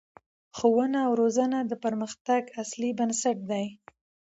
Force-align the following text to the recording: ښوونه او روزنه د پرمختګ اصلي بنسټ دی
ښوونه 0.57 0.99
او 1.07 1.11
روزنه 1.21 1.57
د 1.65 1.73
پرمختګ 1.83 2.41
اصلي 2.63 2.89
بنسټ 2.99 3.37
دی 3.51 3.65